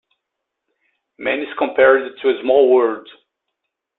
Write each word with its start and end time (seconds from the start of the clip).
Man 1.19 1.41
is 1.41 1.47
compared 1.59 2.17
to 2.23 2.29
a 2.29 2.41
"small 2.41 2.73
world". 2.73 3.07